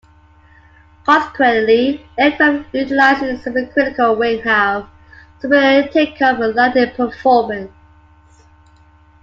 Consequently, 1.05 2.03
aircraft 2.17 2.73
utilizing 2.73 3.29
a 3.29 3.33
supercritical 3.33 4.17
wing 4.17 4.41
have 4.41 4.89
superior 5.39 5.87
takeoff 5.89 6.39
and 6.39 6.55
landing 6.55 6.89
performance. 6.95 7.69